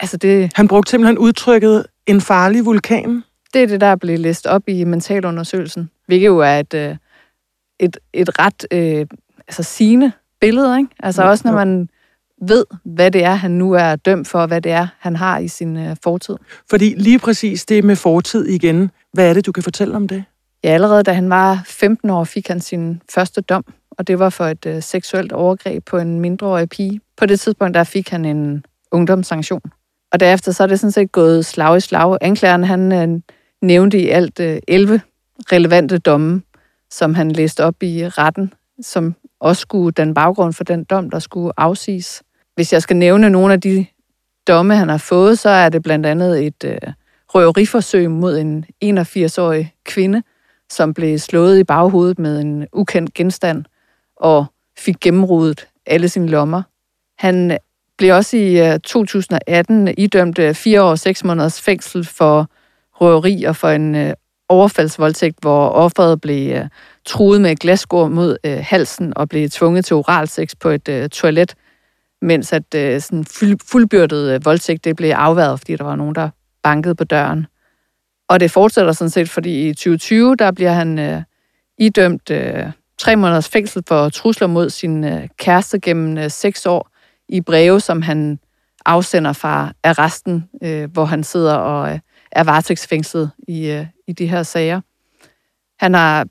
Altså 0.00 0.16
det, 0.16 0.52
Han 0.54 0.68
brugte 0.68 0.90
simpelthen 0.90 1.18
udtrykket 1.18 1.86
en 2.06 2.20
farlig 2.20 2.64
vulkan. 2.64 3.22
det 3.54 3.62
er 3.62 3.66
det, 3.66 3.80
der 3.80 3.86
er 3.86 3.96
blevet 3.96 4.20
læst 4.20 4.46
op 4.46 4.62
i 4.68 4.84
mentalundersøgelsen, 4.84 5.90
hvilket 6.06 6.26
jo 6.26 6.38
er 6.38 6.58
et, 6.58 6.74
øh, 6.74 6.96
et, 7.80 7.96
et 8.12 8.38
ret 8.38 8.66
øh, 8.70 9.06
altså 9.48 9.62
sigende 9.62 10.12
billede. 10.40 10.78
Ikke? 10.78 10.90
Altså 11.02 11.22
Jo, 11.22 11.28
også 11.30 11.48
når 11.48 11.54
man 11.54 11.88
ved, 12.42 12.64
hvad 12.84 13.10
det 13.10 13.24
er, 13.24 13.34
han 13.34 13.50
nu 13.50 13.72
er 13.72 13.96
dømt 13.96 14.28
for, 14.28 14.38
og 14.38 14.46
hvad 14.46 14.60
det 14.60 14.72
er, 14.72 14.86
han 14.98 15.16
har 15.16 15.38
i 15.38 15.48
sin 15.48 15.76
øh, 15.76 15.96
fortid. 16.02 16.36
Fordi 16.70 16.94
lige 16.96 17.18
præcis 17.18 17.66
det 17.66 17.84
med 17.84 17.96
fortid 17.96 18.46
igen, 18.46 18.90
hvad 19.12 19.30
er 19.30 19.34
det, 19.34 19.46
du 19.46 19.52
kan 19.52 19.62
fortælle 19.62 19.96
om 19.96 20.08
det? 20.08 20.24
Ja, 20.64 20.68
allerede 20.68 21.02
da 21.02 21.12
han 21.12 21.30
var 21.30 21.62
15 21.66 22.10
år, 22.10 22.24
fik 22.24 22.48
han 22.48 22.60
sin 22.60 23.02
første 23.14 23.40
dom, 23.40 23.64
og 23.98 24.06
det 24.06 24.18
var 24.18 24.30
for 24.30 24.44
et 24.44 24.66
øh, 24.66 24.82
seksuelt 24.82 25.32
overgreb 25.32 25.84
på 25.84 25.98
en 25.98 26.20
mindreårig 26.20 26.68
pige. 26.68 27.00
På 27.16 27.26
det 27.26 27.40
tidspunkt, 27.40 27.74
der 27.74 27.84
fik 27.84 28.08
han 28.08 28.24
en 28.24 28.64
ungdomssanktion. 28.90 29.62
Og 30.12 30.20
derefter 30.20 30.52
så 30.52 30.62
er 30.62 30.66
det 30.66 30.80
sådan 30.80 30.92
set 30.92 31.12
gået 31.12 31.46
slag 31.46 31.76
i 31.76 31.80
slag. 31.80 32.18
Anklageren, 32.20 32.64
han 32.64 32.92
øh, 32.92 33.20
nævnte 33.62 33.98
i 33.98 34.08
alt 34.08 34.40
øh, 34.40 34.58
11 34.68 35.00
relevante 35.52 35.98
domme, 35.98 36.42
som 36.90 37.14
han 37.14 37.30
læste 37.30 37.64
op 37.64 37.82
i 37.82 38.08
retten, 38.08 38.52
som 38.82 39.14
også 39.40 39.60
skulle 39.60 39.92
den 39.92 40.14
baggrund 40.14 40.52
for 40.52 40.64
den 40.64 40.84
dom, 40.84 41.10
der 41.10 41.18
skulle 41.18 41.52
afsiges. 41.56 42.22
Hvis 42.54 42.72
jeg 42.72 42.82
skal 42.82 42.96
nævne 42.96 43.30
nogle 43.30 43.52
af 43.52 43.60
de 43.60 43.86
domme, 44.48 44.76
han 44.76 44.88
har 44.88 44.98
fået, 44.98 45.38
så 45.38 45.48
er 45.48 45.68
det 45.68 45.82
blandt 45.82 46.06
andet 46.06 46.46
et 46.46 46.64
øh, 46.64 46.78
røveriforsøg 47.34 48.10
mod 48.10 48.38
en 48.38 48.64
81-årig 48.84 49.74
kvinde, 49.84 50.22
som 50.70 50.94
blev 50.94 51.18
slået 51.18 51.58
i 51.58 51.64
baghovedet 51.64 52.18
med 52.18 52.40
en 52.40 52.66
ukendt 52.72 53.14
genstand 53.14 53.64
og 54.20 54.46
fik 54.78 54.96
gennemrodet 55.00 55.68
alle 55.86 56.08
sine 56.08 56.28
lommer. 56.28 56.62
Han 57.18 57.58
blev 57.98 58.14
også 58.14 58.36
i 58.36 58.72
øh, 58.72 58.80
2018 58.80 59.94
idømt 59.98 60.38
øh, 60.38 60.54
4 60.54 60.82
år 60.82 60.90
og 60.90 60.98
6 60.98 61.24
måneders 61.24 61.60
fængsel 61.60 62.04
for 62.04 62.50
røveri 62.92 63.44
og 63.44 63.56
for 63.56 63.68
en 63.68 63.94
øh, 63.94 64.14
overfaldsvoldtægt, 64.48 65.38
hvor 65.40 65.68
offeret 65.68 66.20
blev 66.20 66.64
truet 67.06 67.40
med 67.40 67.56
glasgård 67.56 68.10
mod 68.10 68.60
halsen 68.60 69.12
og 69.16 69.28
blev 69.28 69.48
tvunget 69.48 69.84
til 69.84 69.96
oralsex 69.96 70.52
på 70.60 70.68
et 70.68 71.08
toilet, 71.12 71.54
mens 72.22 72.52
at 72.52 73.02
sådan 73.02 73.24
fuldbyrdet 73.70 74.44
voldtægt 74.44 74.84
det 74.84 74.96
blev 74.96 75.10
afværet, 75.10 75.60
fordi 75.60 75.76
der 75.76 75.84
var 75.84 75.96
nogen, 75.96 76.14
der 76.14 76.30
bankede 76.62 76.94
på 76.94 77.04
døren. 77.04 77.46
Og 78.28 78.40
det 78.40 78.50
fortsætter 78.50 78.92
sådan 78.92 79.10
set, 79.10 79.30
fordi 79.30 79.68
i 79.68 79.74
2020, 79.74 80.36
der 80.36 80.50
bliver 80.50 80.72
han 80.72 80.98
øh, 80.98 81.22
idømt 81.78 82.30
øh, 82.30 82.64
tre 82.98 83.16
måneders 83.16 83.48
fængsel 83.48 83.82
for 83.88 84.08
trusler 84.08 84.46
mod 84.46 84.70
sin 84.70 85.04
øh, 85.04 85.28
kæreste 85.36 85.78
gennem 85.78 86.18
øh, 86.18 86.30
seks 86.30 86.66
år 86.66 86.90
i 87.28 87.40
breve, 87.40 87.80
som 87.80 88.02
han 88.02 88.38
afsender 88.86 89.32
fra 89.32 89.72
arresten, 89.84 90.48
øh, 90.62 90.92
hvor 90.92 91.04
han 91.04 91.24
sidder 91.24 91.54
og 91.54 91.92
øh, 91.92 91.98
er 92.32 92.44
varetægtsfængslet 92.44 93.30
i, 93.48 93.70
øh, 93.70 93.86
i 94.06 94.12
de 94.12 94.26
her 94.26 94.42
sager. 94.42 94.80
Han 95.80 95.94
har 95.94 96.26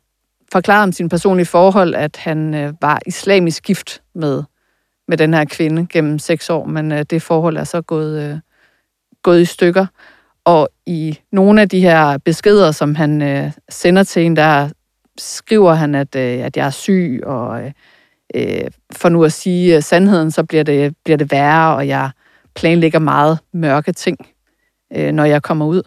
forklaret 0.51 0.83
om 0.83 0.91
sin 0.91 1.09
personlige 1.09 1.45
forhold, 1.45 1.95
at 1.95 2.17
han 2.17 2.53
øh, 2.53 2.73
var 2.81 2.99
islamisk 3.05 3.63
gift 3.63 4.01
med, 4.15 4.43
med 5.07 5.17
den 5.17 5.33
her 5.33 5.45
kvinde 5.45 5.87
gennem 5.89 6.19
seks 6.19 6.49
år, 6.49 6.65
men 6.65 6.91
øh, 6.91 7.05
det 7.09 7.21
forhold 7.21 7.57
er 7.57 7.63
så 7.63 7.81
gået, 7.81 8.23
øh, 8.23 8.39
gået 9.23 9.41
i 9.41 9.45
stykker. 9.45 9.85
Og 10.45 10.69
i 10.85 11.19
nogle 11.31 11.61
af 11.61 11.69
de 11.69 11.81
her 11.81 12.17
beskeder, 12.17 12.71
som 12.71 12.95
han 12.95 13.21
øh, 13.21 13.51
sender 13.69 14.03
til 14.03 14.25
en, 14.25 14.35
der 14.35 14.69
skriver 15.17 15.73
han, 15.73 15.95
at, 15.95 16.15
øh, 16.15 16.45
at 16.45 16.57
jeg 16.57 16.65
er 16.65 16.69
syg, 16.69 17.21
og 17.25 17.73
øh, 18.35 18.71
for 18.91 19.09
nu 19.09 19.23
at 19.23 19.33
sige 19.33 19.75
øh, 19.75 19.83
sandheden, 19.83 20.31
så 20.31 20.43
bliver 20.43 20.63
det, 20.63 20.95
bliver 21.03 21.17
det 21.17 21.31
værre, 21.31 21.75
og 21.75 21.87
jeg 21.87 22.09
planlægger 22.55 22.99
meget 22.99 23.39
mørke 23.53 23.91
ting, 23.91 24.17
øh, 24.95 25.11
når 25.11 25.25
jeg 25.25 25.43
kommer 25.43 25.65
ud. 25.65 25.81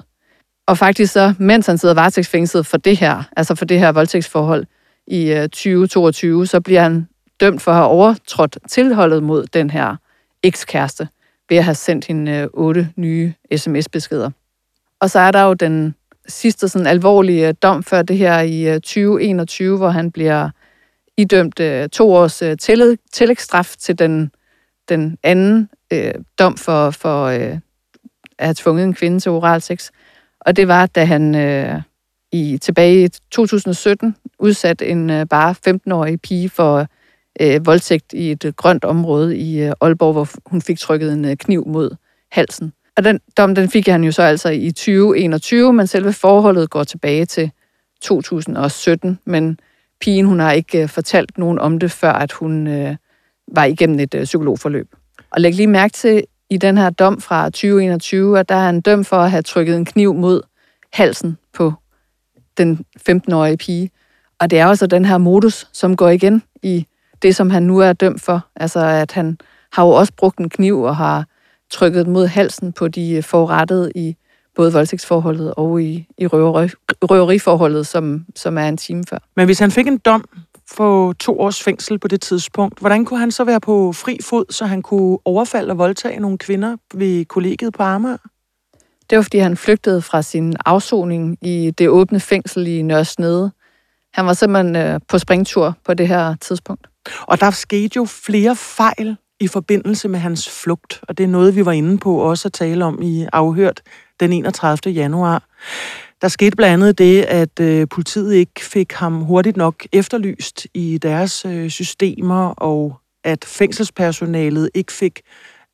Og 0.66 0.78
faktisk 0.78 1.12
så, 1.12 1.34
mens 1.38 1.66
han 1.66 1.78
sidder 1.78 1.94
varetægtsfængslet 1.94 2.66
for 2.66 2.76
det 2.76 2.96
her, 2.96 3.22
altså 3.36 3.54
for 3.54 3.64
det 3.64 3.78
her 3.78 3.92
voldtægtsforhold 3.92 4.66
i 5.06 5.32
øh, 5.32 5.42
2022, 5.42 6.46
så 6.46 6.60
bliver 6.60 6.82
han 6.82 7.08
dømt 7.40 7.62
for 7.62 7.70
at 7.70 7.76
have 7.76 7.88
overtrådt 7.88 8.58
tilholdet 8.68 9.22
mod 9.22 9.46
den 9.46 9.70
her 9.70 9.96
ekskæreste 10.42 11.08
ved 11.48 11.56
at 11.56 11.64
have 11.64 11.74
sendt 11.74 12.04
hende 12.04 12.32
øh, 12.32 12.48
otte 12.52 12.88
nye 12.96 13.32
sms-beskeder. 13.56 14.30
Og 15.00 15.10
så 15.10 15.18
er 15.18 15.30
der 15.30 15.42
jo 15.42 15.54
den 15.54 15.94
sidste 16.28 16.68
sådan 16.68 16.86
alvorlige 16.86 17.48
øh, 17.48 17.54
dom 17.62 17.82
før 17.82 18.02
det 18.02 18.18
her 18.18 18.40
i 18.40 18.68
øh, 18.68 18.74
2021, 18.74 19.76
hvor 19.76 19.88
han 19.88 20.12
bliver 20.12 20.50
idømt 21.16 21.60
øh, 21.60 21.88
to 21.88 22.12
års 22.12 22.42
øh, 22.42 22.56
tillægsstraf 23.12 23.74
til 23.78 23.98
den, 23.98 24.30
den 24.88 25.18
anden 25.22 25.68
øh, 25.92 26.14
dom 26.38 26.56
for, 26.56 26.90
for 26.90 27.24
øh, 27.24 27.58
at 28.38 28.46
have 28.46 28.54
tvunget 28.54 28.84
en 28.84 28.94
kvinde 28.94 29.20
til 29.20 29.32
oral 29.32 29.60
sex. 29.60 29.90
Og 30.40 30.56
det 30.56 30.68
var, 30.68 30.86
da 30.86 31.04
han 31.04 31.34
øh, 31.34 31.82
i 32.32 32.58
tilbage 32.58 33.04
i 33.04 33.08
2017 33.30 34.16
udsatte 34.38 34.86
en 34.86 35.10
øh, 35.10 35.26
bare 35.26 35.54
15-årig 35.68 36.20
pige 36.20 36.48
for 36.48 36.86
øh, 37.40 37.66
voldtægt 37.66 38.12
i 38.12 38.30
et 38.30 38.44
øh, 38.44 38.52
grønt 38.52 38.84
område 38.84 39.36
i 39.38 39.62
øh, 39.62 39.72
Aalborg, 39.80 40.12
hvor 40.12 40.28
hun 40.46 40.62
fik 40.62 40.78
trykket 40.78 41.12
en 41.12 41.24
øh, 41.24 41.36
kniv 41.36 41.68
mod 41.68 41.96
halsen. 42.32 42.72
Og 43.00 43.04
den 43.04 43.20
dom, 43.36 43.54
den 43.54 43.70
fik 43.70 43.88
han 43.88 44.04
jo 44.04 44.12
så 44.12 44.22
altså 44.22 44.48
i 44.48 44.70
2021, 44.70 45.72
men 45.72 45.86
selve 45.86 46.12
forholdet 46.12 46.70
går 46.70 46.84
tilbage 46.84 47.24
til 47.24 47.50
2017. 48.02 49.18
Men 49.24 49.60
pigen, 50.00 50.26
hun 50.26 50.40
har 50.40 50.52
ikke 50.52 50.82
øh, 50.82 50.88
fortalt 50.88 51.38
nogen 51.38 51.58
om 51.58 51.78
det, 51.78 51.90
før 51.90 52.12
at 52.12 52.32
hun 52.32 52.66
øh, 52.66 52.96
var 53.52 53.64
igennem 53.64 53.98
et 53.98 54.14
øh, 54.14 54.24
psykologforløb. 54.24 54.88
Og 55.30 55.40
læg 55.40 55.54
lige 55.54 55.66
mærke 55.66 55.92
til, 55.92 56.24
i 56.50 56.56
den 56.56 56.78
her 56.78 56.90
dom 56.90 57.20
fra 57.20 57.44
2021, 57.44 58.38
at 58.38 58.48
der 58.48 58.54
er 58.54 58.64
han 58.64 58.80
dømt 58.80 59.06
for 59.06 59.16
at 59.16 59.30
have 59.30 59.42
trykket 59.42 59.76
en 59.76 59.84
kniv 59.84 60.14
mod 60.14 60.42
halsen 60.92 61.38
på 61.54 61.72
den 62.58 62.84
15-årige 63.10 63.56
pige. 63.56 63.90
Og 64.40 64.50
det 64.50 64.58
er 64.58 64.66
også 64.66 64.86
den 64.86 65.04
her 65.04 65.18
modus, 65.18 65.68
som 65.72 65.96
går 65.96 66.08
igen 66.08 66.42
i 66.62 66.86
det, 67.22 67.36
som 67.36 67.50
han 67.50 67.62
nu 67.62 67.78
er 67.78 67.92
dømt 67.92 68.20
for. 68.20 68.46
Altså, 68.56 68.80
at 68.80 69.12
han 69.12 69.38
har 69.72 69.84
jo 69.84 69.90
også 69.90 70.12
brugt 70.16 70.38
en 70.38 70.48
kniv 70.48 70.82
og 70.82 70.96
har 70.96 71.24
trykket 71.70 72.06
mod 72.06 72.26
halsen 72.26 72.72
på 72.72 72.88
de 72.88 73.22
forrettede 73.22 73.92
i 73.94 74.16
både 74.56 74.72
voldtægtsforholdet 74.72 75.54
og 75.54 75.82
i, 75.82 76.06
i 76.18 76.26
røveri, 76.26 76.68
røveriforholdet, 77.02 77.86
som, 77.86 78.26
som 78.36 78.58
er 78.58 78.68
en 78.68 78.76
time 78.76 79.04
før. 79.10 79.18
Men 79.36 79.46
hvis 79.46 79.58
han 79.58 79.70
fik 79.70 79.86
en 79.86 79.98
dom 79.98 80.24
få 80.70 81.12
to 81.12 81.40
års 81.40 81.62
fængsel 81.62 81.98
på 81.98 82.08
det 82.08 82.20
tidspunkt, 82.20 82.78
hvordan 82.78 83.04
kunne 83.04 83.20
han 83.20 83.30
så 83.30 83.44
være 83.44 83.60
på 83.60 83.92
fri 83.92 84.18
fod, 84.22 84.44
så 84.50 84.64
han 84.66 84.82
kunne 84.82 85.18
overfalde 85.24 85.70
og 85.70 85.78
voldtage 85.78 86.20
nogle 86.20 86.38
kvinder 86.38 86.76
ved 86.94 87.24
kollegiet 87.24 87.72
på 87.74 87.82
Amager? 87.82 88.16
Det 89.10 89.16
var, 89.16 89.22
fordi 89.22 89.38
han 89.38 89.56
flygtede 89.56 90.02
fra 90.02 90.22
sin 90.22 90.56
afsoning 90.66 91.38
i 91.42 91.70
det 91.70 91.88
åbne 91.88 92.20
fængsel 92.20 92.66
i 92.66 92.82
Nørresnede. 92.82 93.50
Han 94.14 94.26
var 94.26 94.32
simpelthen 94.32 94.76
øh, 94.76 95.00
på 95.08 95.18
springtur 95.18 95.76
på 95.84 95.94
det 95.94 96.08
her 96.08 96.36
tidspunkt. 96.36 96.86
Og 97.22 97.40
der 97.40 97.50
skete 97.50 97.96
jo 97.96 98.04
flere 98.04 98.56
fejl 98.56 99.16
i 99.40 99.48
forbindelse 99.48 100.08
med 100.08 100.18
hans 100.18 100.50
flugt, 100.50 101.00
og 101.02 101.18
det 101.18 101.24
er 101.24 101.28
noget, 101.28 101.56
vi 101.56 101.64
var 101.64 101.72
inde 101.72 101.98
på 101.98 102.14
også 102.16 102.48
at 102.48 102.52
tale 102.52 102.84
om 102.84 103.02
i 103.02 103.26
afhørt 103.32 103.82
den 104.20 104.32
31. 104.32 104.92
januar. 104.92 105.44
Der 106.22 106.28
skete 106.28 106.56
blandt 106.56 106.72
andet 106.72 106.98
det, 106.98 107.22
at 107.22 107.60
øh, 107.60 107.88
politiet 107.88 108.34
ikke 108.34 108.64
fik 108.64 108.92
ham 108.92 109.20
hurtigt 109.20 109.56
nok 109.56 109.86
efterlyst 109.92 110.66
i 110.74 110.98
deres 110.98 111.44
øh, 111.44 111.70
systemer, 111.70 112.48
og 112.48 112.96
at 113.24 113.44
fængselspersonalet 113.44 114.70
ikke 114.74 114.92
fik 114.92 115.20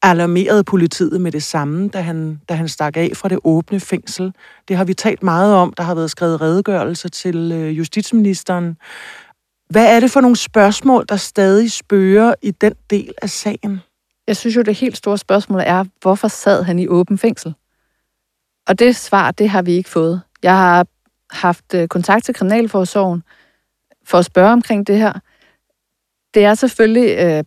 alarmeret 0.02 0.66
politiet 0.66 1.20
med 1.20 1.32
det 1.32 1.42
samme, 1.42 1.88
da 1.88 2.00
han, 2.00 2.40
da 2.48 2.54
han 2.54 2.68
stak 2.68 2.96
af 2.96 3.10
fra 3.14 3.28
det 3.28 3.38
åbne 3.44 3.80
fængsel. 3.80 4.32
Det 4.68 4.76
har 4.76 4.84
vi 4.84 4.94
talt 4.94 5.22
meget 5.22 5.54
om. 5.54 5.72
Der 5.76 5.82
har 5.82 5.94
været 5.94 6.10
skrevet 6.10 6.40
redegørelser 6.40 7.08
til 7.08 7.52
øh, 7.52 7.78
justitsministeren. 7.78 8.76
Hvad 9.70 9.96
er 9.96 10.00
det 10.00 10.10
for 10.10 10.20
nogle 10.20 10.36
spørgsmål, 10.36 11.04
der 11.08 11.16
stadig 11.16 11.72
spørger 11.72 12.34
i 12.42 12.50
den 12.50 12.74
del 12.90 13.14
af 13.22 13.30
sagen? 13.30 13.80
Jeg 14.26 14.36
synes 14.36 14.56
jo, 14.56 14.62
det 14.62 14.74
helt 14.74 14.96
store 14.96 15.18
spørgsmål 15.18 15.62
er, 15.66 15.84
hvorfor 16.02 16.28
sad 16.28 16.62
han 16.62 16.78
i 16.78 16.88
åben 16.88 17.18
fængsel? 17.18 17.54
Og 18.68 18.78
det 18.78 18.96
svar, 18.96 19.30
det 19.30 19.48
har 19.48 19.62
vi 19.62 19.72
ikke 19.72 19.90
fået. 19.90 20.20
Jeg 20.42 20.56
har 20.56 20.86
haft 21.30 21.74
øh, 21.74 21.88
kontakt 21.88 22.24
til 22.24 22.34
Kriminalforsorgen 22.34 23.22
for 24.04 24.18
at 24.18 24.24
spørge 24.24 24.52
omkring 24.52 24.86
det 24.86 24.98
her. 24.98 25.12
Det 26.34 26.44
er 26.44 26.54
selvfølgelig 26.54 27.18
øh, 27.18 27.44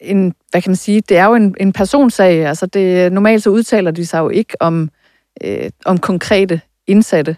en, 0.00 0.34
hvad 0.50 0.62
kan 0.62 0.70
man 0.70 0.76
sige, 0.76 1.00
det 1.00 1.16
er 1.16 1.24
jo 1.24 1.34
en, 1.34 1.54
en 1.60 1.72
personsag. 1.72 2.46
Altså 2.46 2.66
det, 2.66 3.12
normalt 3.12 3.42
så 3.42 3.50
udtaler 3.50 3.90
de 3.90 4.06
sig 4.06 4.18
jo 4.18 4.28
ikke 4.28 4.62
om, 4.62 4.90
øh, 5.44 5.70
om 5.84 5.98
konkrete 5.98 6.60
indsatte. 6.86 7.36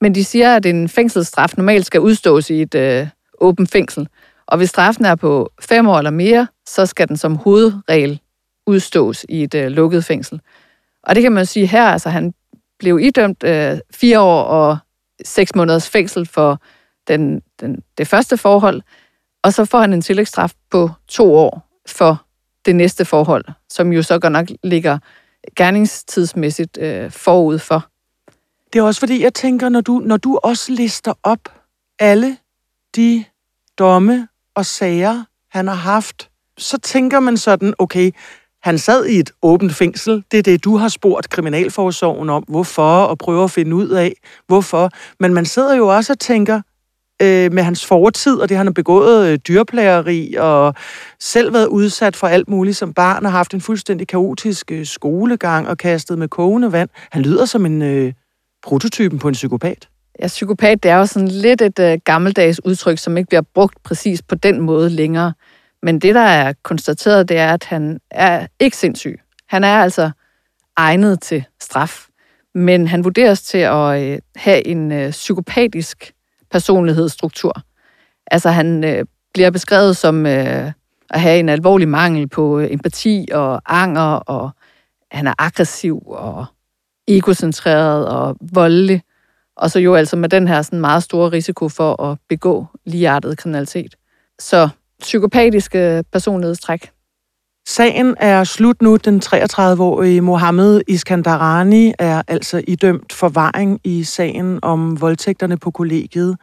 Men 0.00 0.14
de 0.14 0.24
siger, 0.24 0.56
at 0.56 0.66
en 0.66 0.88
fængselsstraf 0.88 1.56
normalt 1.56 1.86
skal 1.86 2.00
udstås 2.00 2.50
i 2.50 2.62
et 2.62 2.74
øh, 2.74 3.08
åben 3.40 3.66
fængsel. 3.66 4.08
Og 4.46 4.56
hvis 4.56 4.70
straffen 4.70 5.04
er 5.04 5.14
på 5.14 5.52
fem 5.60 5.88
år 5.88 5.98
eller 5.98 6.10
mere, 6.10 6.46
så 6.68 6.86
skal 6.86 7.08
den 7.08 7.16
som 7.16 7.36
hovedregel 7.36 8.20
udstås 8.66 9.26
i 9.28 9.42
et 9.42 9.54
øh, 9.54 9.68
lukket 9.68 10.04
fængsel. 10.04 10.40
Og 11.02 11.14
det 11.14 11.22
kan 11.22 11.32
man 11.32 11.46
sige 11.46 11.66
her, 11.66 11.84
altså 11.84 12.08
han 12.08 12.34
blev 12.78 12.98
idømt 13.02 13.44
øh, 13.44 13.78
fire 13.94 14.20
år 14.20 14.42
og 14.42 14.78
seks 15.24 15.54
måneders 15.54 15.88
fængsel 15.88 16.26
for 16.26 16.60
den, 17.08 17.42
den, 17.60 17.82
det 17.98 18.08
første 18.08 18.36
forhold, 18.36 18.82
og 19.42 19.52
så 19.52 19.64
får 19.64 19.80
han 19.80 19.92
en 19.92 20.02
tillægsstraf 20.02 20.52
på 20.70 20.90
to 21.08 21.34
år 21.34 21.70
for 21.86 22.24
det 22.64 22.76
næste 22.76 23.04
forhold, 23.04 23.44
som 23.68 23.92
jo 23.92 24.02
så 24.02 24.18
godt 24.18 24.32
nok 24.32 24.46
ligger 24.62 24.98
gerningstidsmæssigt 25.56 26.78
øh, 26.78 27.10
forud 27.10 27.58
for. 27.58 27.86
Det 28.72 28.78
er 28.78 28.82
også 28.82 29.00
fordi, 29.00 29.22
jeg 29.22 29.34
tænker, 29.34 29.68
når 29.68 29.80
du, 29.80 29.98
når 29.98 30.16
du 30.16 30.38
også 30.42 30.72
lister 30.72 31.12
op 31.22 31.48
alle 31.98 32.36
de 32.96 33.24
domme 33.80 34.28
og 34.54 34.66
sager, 34.66 35.24
han 35.50 35.68
har 35.68 35.74
haft, 35.74 36.30
så 36.58 36.78
tænker 36.78 37.20
man 37.20 37.36
sådan, 37.36 37.74
okay, 37.78 38.10
Han 38.62 38.78
sad 38.78 39.06
i 39.06 39.18
et 39.18 39.30
åbent 39.42 39.74
fængsel. 39.74 40.24
Det 40.30 40.38
er 40.38 40.42
det, 40.42 40.64
du 40.64 40.76
har 40.76 40.88
spurgt 40.88 41.30
Kriminalforsorgen 41.30 42.30
om. 42.30 42.44
Hvorfor? 42.48 43.04
Og 43.04 43.18
prøver 43.18 43.44
at 43.44 43.50
finde 43.50 43.76
ud 43.76 43.88
af, 43.88 44.12
hvorfor. 44.46 44.90
Men 45.20 45.34
man 45.34 45.46
sidder 45.46 45.76
jo 45.76 45.88
også 45.88 46.12
og 46.12 46.18
tænker, 46.18 46.60
øh, 47.22 47.52
med 47.52 47.62
hans 47.62 47.86
fortid, 47.86 48.36
og 48.36 48.48
det 48.48 48.56
han 48.56 48.66
har 48.66 48.72
begået 48.72 49.28
øh, 49.28 49.38
dyrplageri, 49.48 50.34
og 50.38 50.74
selv 51.20 51.52
været 51.52 51.66
udsat 51.66 52.16
for 52.16 52.26
alt 52.26 52.48
muligt 52.48 52.76
som 52.76 52.94
barn, 52.94 53.26
og 53.26 53.32
haft 53.32 53.54
en 53.54 53.60
fuldstændig 53.60 54.08
kaotisk 54.08 54.72
øh, 54.72 54.86
skolegang, 54.86 55.68
og 55.68 55.78
kastet 55.78 56.18
med 56.18 56.28
kogende 56.28 56.72
vand. 56.72 56.88
Han 57.10 57.22
lyder 57.22 57.44
som 57.44 57.66
en 57.66 57.82
øh, 57.82 58.12
prototypen 58.62 59.18
på 59.18 59.28
en 59.28 59.34
psykopat. 59.34 59.88
Ja, 60.22 60.26
psykopat, 60.26 60.82
det 60.82 60.90
er 60.90 60.96
jo 60.96 61.06
sådan 61.06 61.28
lidt 61.28 61.62
et 61.62 61.78
øh, 61.78 61.98
gammeldags 62.04 62.64
udtryk, 62.64 62.98
som 62.98 63.16
ikke 63.16 63.28
bliver 63.28 63.42
brugt 63.54 63.82
præcis 63.82 64.22
på 64.22 64.34
den 64.34 64.60
måde 64.60 64.90
længere. 64.90 65.32
Men 65.82 65.98
det, 65.98 66.14
der 66.14 66.20
er 66.20 66.52
konstateret, 66.62 67.28
det 67.28 67.38
er, 67.38 67.52
at 67.52 67.64
han 67.64 68.00
er 68.10 68.46
ikke 68.60 68.76
sindssyg. 68.76 69.20
Han 69.46 69.64
er 69.64 69.82
altså 69.82 70.10
egnet 70.76 71.20
til 71.20 71.44
straf. 71.60 72.06
Men 72.54 72.86
han 72.88 73.04
vurderes 73.04 73.42
til 73.42 73.58
at 73.58 74.02
øh, 74.02 74.18
have 74.36 74.66
en 74.66 74.92
øh, 74.92 75.10
psykopatisk 75.10 76.12
personlighedsstruktur. 76.50 77.62
Altså 78.26 78.50
han 78.50 78.84
øh, 78.84 79.04
bliver 79.34 79.50
beskrevet 79.50 79.96
som 79.96 80.26
øh, 80.26 80.72
at 81.10 81.20
have 81.20 81.38
en 81.38 81.48
alvorlig 81.48 81.88
mangel 81.88 82.28
på 82.28 82.58
øh, 82.58 82.72
empati 82.72 83.28
og 83.32 83.62
anger, 83.66 84.12
og 84.12 84.50
han 85.10 85.26
er 85.26 85.34
aggressiv 85.38 86.02
og 86.06 86.46
egocentreret 87.08 88.08
og 88.08 88.36
voldelig. 88.52 89.02
Og 89.60 89.70
så 89.70 89.78
jo 89.78 89.94
altså 89.94 90.16
med 90.16 90.28
den 90.28 90.48
her 90.48 90.62
sådan 90.62 90.80
meget 90.80 91.02
store 91.02 91.32
risiko 91.32 91.68
for 91.68 92.02
at 92.02 92.18
begå 92.28 92.66
ligeartet 92.86 93.38
kriminalitet. 93.38 93.94
Så 94.38 94.68
psykopatiske 95.00 96.04
personlighedstræk. 96.12 96.90
Sagen 97.68 98.14
er 98.20 98.44
slut 98.44 98.82
nu. 98.82 98.96
Den 98.96 99.22
33-årige 99.24 100.20
Mohammed 100.20 100.80
Iskandarani 100.88 101.92
er 101.98 102.22
altså 102.28 102.62
idømt 102.68 103.12
forvaring 103.12 103.80
i 103.84 104.04
sagen 104.04 104.58
om 104.62 105.00
voldtægterne 105.00 105.56
på 105.56 105.70
kollegiet. 105.70 106.36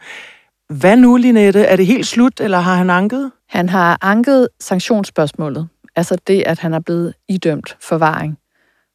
Hvad 0.70 0.98
nu, 0.98 1.18
Linette? 1.18 1.64
Er 1.64 1.76
det 1.76 1.86
helt 1.86 2.08
slut, 2.08 2.40
eller 2.40 2.60
har 2.60 2.76
han 2.76 2.90
anket? 2.90 3.32
Han 3.50 3.70
har 3.70 3.98
anket 4.02 4.48
sanktionsspørgsmålet. 4.60 5.68
Altså 5.96 6.18
det, 6.28 6.44
at 6.46 6.60
han 6.60 6.74
er 6.74 6.80
blevet 6.80 7.14
idømt 7.30 7.78
forvaring. 7.82 8.38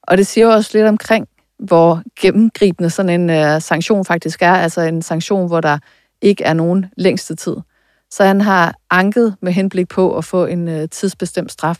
Og 0.02 0.18
det 0.18 0.26
siger 0.26 0.46
jo 0.46 0.52
også 0.52 0.70
lidt 0.74 0.86
omkring, 0.86 1.28
hvor 1.62 2.02
gennemgribende 2.20 2.90
sådan 2.90 3.20
en 3.20 3.30
øh, 3.30 3.60
sanktion 3.60 4.04
faktisk 4.04 4.42
er. 4.42 4.52
Altså 4.52 4.80
en 4.80 5.02
sanktion, 5.02 5.46
hvor 5.46 5.60
der 5.60 5.78
ikke 6.22 6.44
er 6.44 6.54
nogen 6.54 6.86
længste 6.96 7.34
tid. 7.34 7.56
Så 8.10 8.24
han 8.24 8.40
har 8.40 8.74
anket 8.90 9.36
med 9.42 9.52
henblik 9.52 9.88
på 9.88 10.16
at 10.16 10.24
få 10.24 10.46
en 10.46 10.68
øh, 10.68 10.88
tidsbestemt 10.88 11.52
straf. 11.52 11.78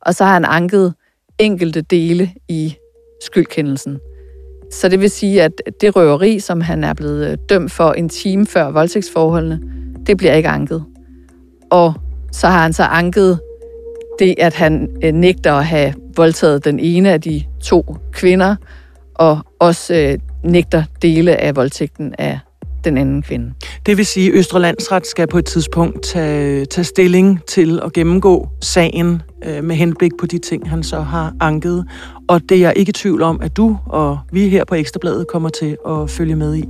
Og 0.00 0.14
så 0.14 0.24
har 0.24 0.32
han 0.32 0.44
anket 0.44 0.94
enkelte 1.38 1.80
dele 1.80 2.30
i 2.48 2.74
skyldkendelsen. 3.24 3.98
Så 4.72 4.88
det 4.88 5.00
vil 5.00 5.10
sige, 5.10 5.42
at 5.42 5.52
det 5.80 5.96
røveri, 5.96 6.40
som 6.40 6.60
han 6.60 6.84
er 6.84 6.94
blevet 6.94 7.30
øh, 7.30 7.38
dømt 7.48 7.72
for 7.72 7.92
en 7.92 8.08
time 8.08 8.46
før 8.46 8.70
voldtægtsforholdene, 8.70 9.60
det 10.06 10.16
bliver 10.16 10.32
ikke 10.32 10.48
anket. 10.48 10.84
Og 11.70 11.94
så 12.32 12.46
har 12.46 12.62
han 12.62 12.72
så 12.72 12.82
anket 12.82 13.40
det, 14.18 14.34
at 14.38 14.54
han 14.54 14.88
øh, 15.04 15.12
nægter 15.12 15.54
at 15.54 15.66
have 15.66 15.94
voldtaget 16.16 16.64
den 16.64 16.80
ene 16.80 17.12
af 17.12 17.20
de 17.20 17.44
to 17.64 17.96
kvinder, 18.12 18.56
og 19.18 19.38
også 19.60 19.94
øh, 19.94 20.18
nægter 20.44 20.84
dele 21.02 21.36
af 21.36 21.56
voldtægten 21.56 22.14
af 22.18 22.38
den 22.84 22.98
anden 22.98 23.22
kvinde. 23.22 23.52
Det 23.86 23.96
vil 23.96 24.06
sige, 24.06 24.28
at 24.28 24.34
Østre 24.38 24.60
Landsret 24.60 25.06
skal 25.06 25.26
på 25.26 25.38
et 25.38 25.44
tidspunkt 25.44 26.02
tage, 26.02 26.64
tage 26.64 26.84
stilling 26.84 27.40
til 27.48 27.80
at 27.84 27.92
gennemgå 27.92 28.48
sagen 28.60 29.22
øh, 29.44 29.64
med 29.64 29.76
henblik 29.76 30.12
på 30.20 30.26
de 30.26 30.38
ting, 30.38 30.70
han 30.70 30.82
så 30.82 31.00
har 31.00 31.34
anket. 31.40 31.84
Og 32.28 32.40
det 32.48 32.56
er 32.56 32.60
jeg 32.60 32.72
ikke 32.76 32.90
i 32.90 32.92
tvivl 32.92 33.22
om, 33.22 33.40
at 33.42 33.56
du 33.56 33.78
og 33.86 34.18
vi 34.32 34.48
her 34.48 34.64
på 34.64 34.74
Ekstrabladet 34.74 35.26
kommer 35.28 35.48
til 35.48 35.76
at 35.88 36.10
følge 36.10 36.36
med 36.36 36.56
i. 36.56 36.64